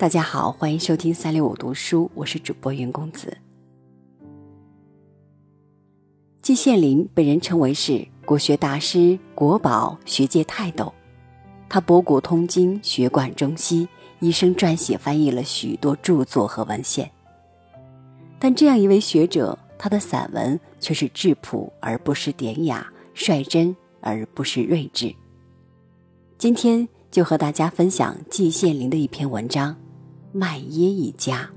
[0.00, 3.36] 大家好，欢迎收听三六五读书，我是主播云公子。
[6.40, 10.90] 季羡林被人称为是国学大师、国宝、学界泰斗，
[11.68, 13.86] 他博古通今，学贯中西，
[14.20, 17.10] 一生撰写翻译了许多著作和文献。
[18.38, 25.14] 但这样一位学者，他的散文却是质朴而不失典雅，率真而不失睿智。
[26.38, 29.76] 今天就和大家分享季羡林的一篇文章。
[30.32, 31.50] 麦耶一家。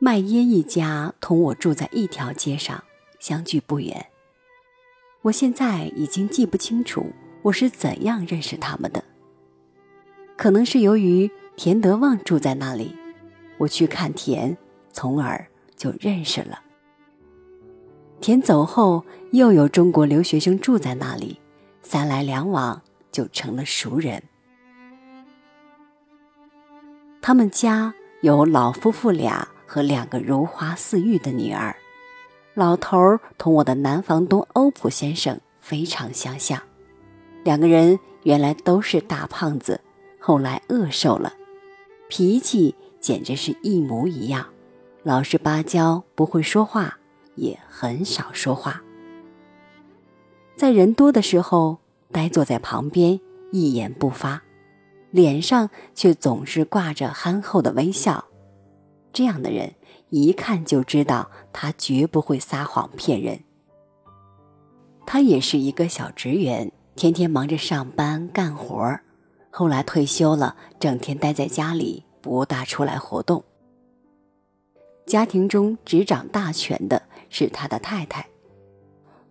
[0.00, 2.84] 麦耶一家同我住在一条街上，
[3.18, 4.13] 相距不远。
[5.24, 9.02] 我现在已经记不清楚我是怎样认识他们的。
[10.36, 12.94] 可能是由于田德旺住在那里，
[13.56, 14.54] 我去看田，
[14.92, 16.60] 从而就认识了。
[18.20, 21.40] 田走后，又有中国留学生住在那里，
[21.80, 24.22] 三来两往就成了熟人。
[27.22, 31.74] 他们家有老夫妇俩和两个如花似玉的女儿。
[32.54, 36.62] 老头儿同我的男房东欧普先生非常相像，
[37.42, 39.80] 两个人原来都是大胖子，
[40.20, 41.32] 后来饿瘦了，
[42.08, 44.46] 脾气简直是一模一样，
[45.02, 46.96] 老实巴交，不会说话，
[47.34, 48.80] 也很少说话。
[50.54, 51.78] 在人多的时候，
[52.12, 53.18] 呆坐在旁边，
[53.50, 54.40] 一言不发，
[55.10, 58.24] 脸上却总是挂着憨厚的微笑。
[59.12, 59.74] 这样的人。
[60.14, 63.40] 一看就知道他绝不会撒谎骗人。
[65.04, 69.02] 他也是一个小职员，天天忙着上班干活儿，
[69.50, 73.42] 后来退休了，整天待在家里，不大出来活动。
[75.04, 78.24] 家庭中执掌大权的是他的太太，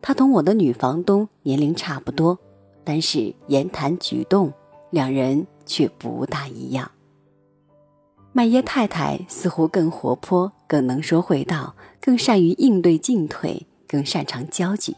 [0.00, 2.38] 他同我的女房东年龄差不多，
[2.82, 4.50] 但是言谈举动，
[4.88, 6.90] 两人却不大一样。
[8.32, 14.96] 麦耶太太似乎更活泼，更能说会道，更善于应对进退，更擅长交际。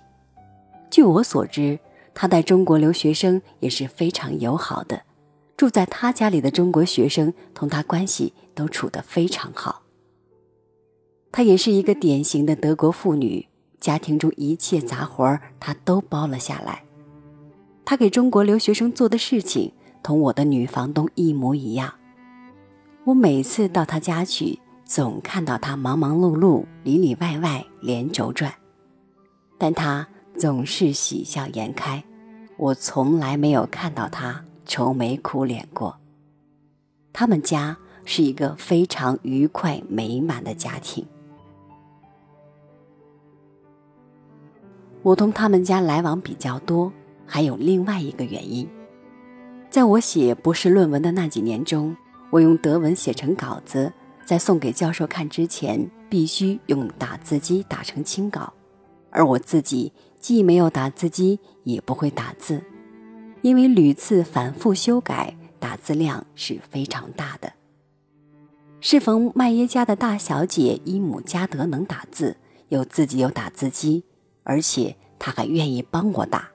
[0.90, 1.78] 据我所知，
[2.12, 5.02] 她待中国留学生也是非常友好的，
[5.56, 9.80] 住在她家里的中国学生同她关系都处得非常好。
[11.32, 13.48] 她也是一个典型的德国妇女，
[13.80, 16.84] 家庭中一切杂活儿她都包了下来。
[17.86, 19.72] 她给中国留学生做的事情，
[20.02, 21.94] 同我的女房东一模一样。
[23.04, 28.54] 我每次到他家去，总看到他忙忙碌碌、里里外外连轴转，
[29.58, 30.06] 但他
[30.38, 32.04] 总是喜笑颜开，
[32.56, 35.98] 我从来没有看到他愁眉苦脸过。
[37.12, 41.04] 他们家是一个非常愉快美满的家庭。
[45.02, 46.92] 我同他们家来往比较多，
[47.26, 48.68] 还有另外一个原因，
[49.68, 51.96] 在我写博士论文的那几年中。
[52.32, 53.92] 我用德文写成稿子，
[54.24, 58.50] 在送给教授看之前，必须用打字机打成清稿，
[59.10, 62.64] 而我自己既没有打字机，也不会打字，
[63.42, 67.52] 因为屡次反复修改，打字量是非常大的。
[68.80, 72.38] 适逢麦耶家的大小姐伊姆加德能打字，
[72.70, 74.04] 又自己有打字机，
[74.42, 76.48] 而且她还愿意帮我打，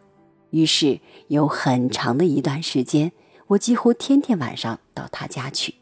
[0.50, 3.12] 于是有很长的一段时间。
[3.48, 5.76] 我几乎天天晚上到他家去，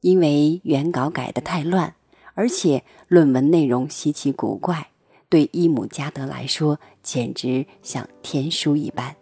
[0.00, 1.94] 因为原稿改得太乱，
[2.34, 4.90] 而且论文内容稀奇古怪，
[5.30, 9.16] 对伊姆加德来说简直像天书一般。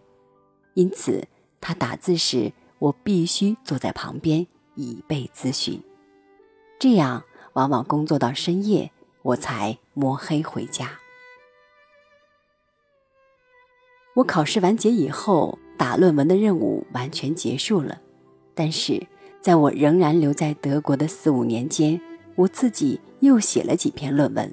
[0.75, 1.29] 因此，
[1.61, 4.45] 他打字时，我必须坐在旁边
[4.75, 5.81] 以备咨询。
[6.81, 7.23] 这样，
[7.53, 8.91] 往往工作到深夜，
[9.23, 10.99] 我才摸黑回家。
[14.17, 15.57] 我考试完结以后。
[15.79, 18.01] 打论文的任务完全结束了，
[18.55, 19.07] 但是
[19.41, 21.99] 在我仍然留在德国的四五年间，
[22.35, 24.53] 我自己又写了几篇论文，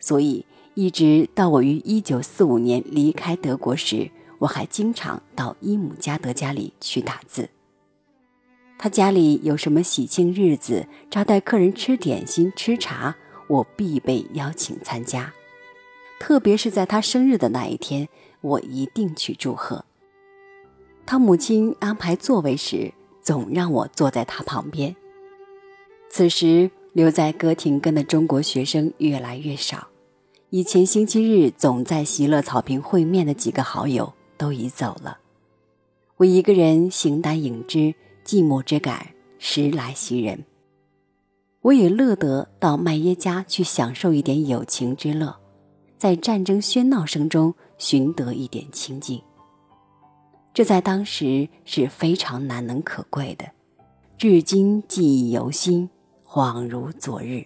[0.00, 0.44] 所以
[0.74, 4.10] 一直到我于一九四五年离开德国时，
[4.40, 7.48] 我还经常到伊姆加德家里去打字。
[8.76, 13.14] 他家里有什么喜庆日子，招待客人吃点心、吃茶，
[13.46, 15.32] 我必被邀请参加，
[16.18, 18.08] 特别是在他生日的那一天，
[18.40, 19.84] 我一定去祝贺。
[21.06, 24.94] 他母亲安排座位时，总让我坐在他旁边。
[26.10, 29.88] 此时留在哥廷根的中国学生越来越少，
[30.50, 35.18] 以前星期日总在喜乐草坪会面的几个好友都已走了，
[36.16, 39.08] 我一个人形单影只，寂寞之感
[39.38, 40.44] 时来袭人。
[41.62, 45.34] 我也乐得到麦耶家去享受一点友情之乐，
[45.98, 49.20] 在战争喧闹声中寻得一点清静。
[50.54, 53.44] 这在当时是非常难能可贵的，
[54.16, 55.90] 至今记忆犹新，
[56.24, 57.44] 恍如昨日。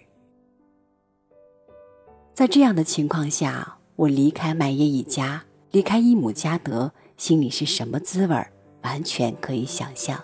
[2.35, 8.47] 在这样的情况下，我离开麦耶一家，离开伊姆加德，心里是什么滋味？
[8.83, 10.23] 完全可以想象。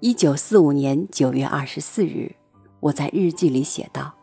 [0.00, 2.36] 一九四五年九月二十四日，
[2.80, 4.14] 我在日记里写道：“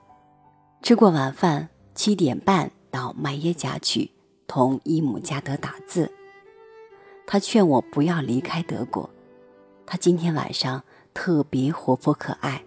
[0.84, 4.12] 吃过晚饭，七点半到麦耶家去，
[4.46, 6.12] 同伊姆加德打字。
[7.26, 9.10] 他劝我不要离开德国。
[9.86, 10.84] 他今天晚上
[11.14, 12.64] 特别活泼可爱，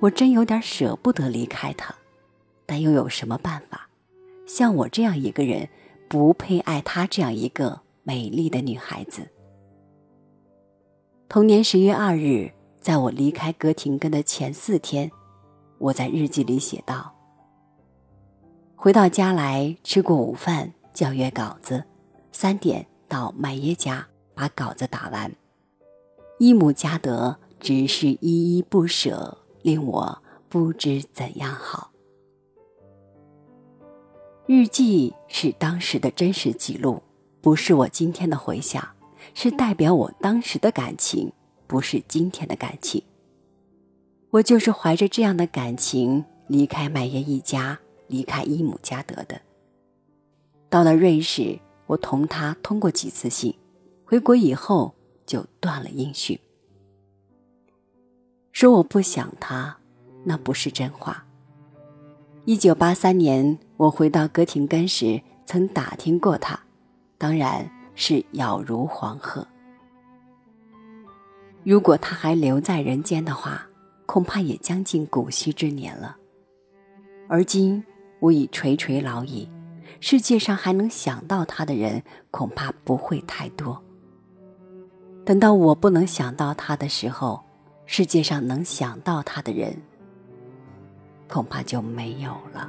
[0.00, 1.94] 我真有点舍不得离开他。”
[2.64, 3.88] 但又有什么办法？
[4.46, 5.68] 像我这样一个人，
[6.08, 9.28] 不配爱她这样一个美丽的女孩子。
[11.28, 15.10] 同年十月二日，在我离开哥廷根的前四天，
[15.78, 17.12] 我在日记里写道
[18.76, 21.84] ：“回到家来，吃过午饭，校阅稿子，
[22.30, 25.30] 三点到麦耶家把稿子打完。
[26.38, 31.90] 伊姆加德只是依依不舍，令我不知怎样好。”
[34.48, 37.02] 日记是当时的真实记录，
[37.42, 38.82] 不是我今天的回想，
[39.34, 41.30] 是代表我当时的感情，
[41.66, 43.02] 不是今天的感情。
[44.30, 49.38] 我就是怀着这样的感情离开麦耶一家，离开伊姆加德的。
[50.70, 51.58] 到了瑞士，
[51.92, 53.54] 我同他通过几次信，
[54.06, 54.94] 回国以后
[55.26, 56.38] 就断了音讯。
[58.50, 59.76] 说我不想他，
[60.24, 61.26] 那不是真话。
[62.46, 66.58] 一九八三年，我回到哥廷根时，曾打听过他，
[67.18, 69.46] 当然是杳如黄鹤。
[71.62, 73.66] 如果他还留在人间的话，
[74.06, 76.16] 恐怕也将近古稀之年了。
[77.28, 77.84] 而今
[78.18, 79.46] 我已垂垂老矣，
[80.04, 82.02] 世界上还能想到他的人，
[82.32, 83.80] 恐怕不会太多。
[85.24, 87.40] 等到我不能想到他的时候，
[87.86, 89.80] 世界上能想到他的人。
[91.28, 92.68] 恐怕就没有了。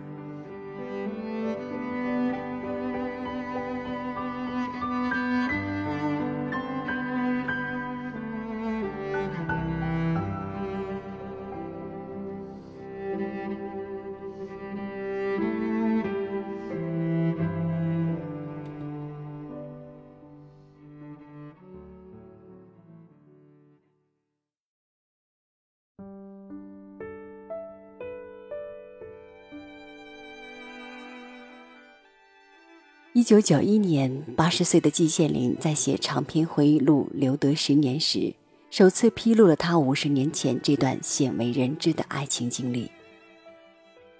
[33.15, 38.33] 一九九一年，八十岁的季羡林在写长篇回忆录《留得十年》时，
[38.71, 42.89] 首次披露了他五十年前这段鲜为人知的爱情经历。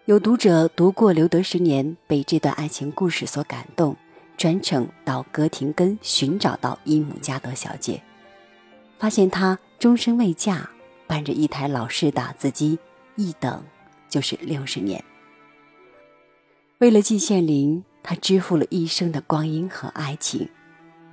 [0.06, 3.98] 有读者读过《留得十年》，被这段爱情故事所感动，
[4.38, 8.00] 专程到哥廷根寻找到伊姆加德小姐，
[9.00, 10.70] 发现她终身未嫁，
[11.08, 12.78] 伴着一台老式打字机，
[13.16, 13.64] 一等
[14.08, 15.04] 就是六十年。
[16.78, 17.84] 为了季羡林。
[18.04, 20.48] 他支付了一生的光阴和爱情，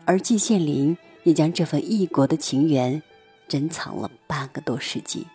[0.05, 3.01] 而季羡林也将这份异国的情缘
[3.49, 5.27] 珍藏了半个多世纪。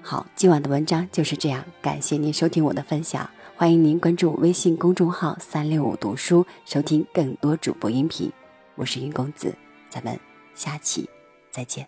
[0.00, 8.32] 好，今晚的文章就是这样，感谢您收听我的分享，欢迎您关注微信公众号“三六五读书”，收听更多主播音频。
[8.74, 9.54] 我是云公子，
[9.90, 10.18] 咱们
[10.54, 11.06] 下期
[11.50, 11.86] 再见。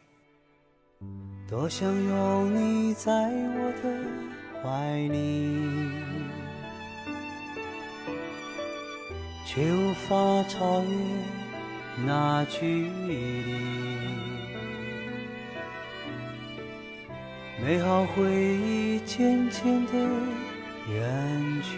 [1.49, 6.10] 多想拥你在我的怀里。
[9.53, 10.15] 却无法
[10.49, 13.43] 超越那距离，
[17.61, 19.93] 美好回忆渐渐的
[20.89, 21.77] 远去，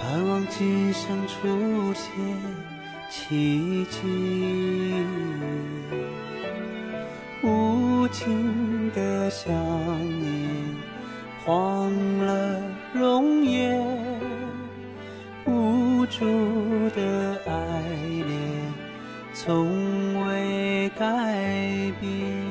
[0.00, 2.10] 盼望今生出现
[3.10, 5.04] 奇迹，
[7.42, 9.52] 无尽的想
[10.18, 10.48] 念，
[11.44, 12.71] 慌了。
[12.92, 13.82] 容颜，
[15.46, 16.24] 无助
[16.90, 17.82] 的爱
[18.26, 18.74] 恋，
[19.32, 21.02] 从未改
[22.00, 22.41] 变。